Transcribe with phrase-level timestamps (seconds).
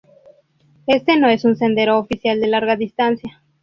[0.87, 3.43] Este no es un sendero oficial de larga distancia.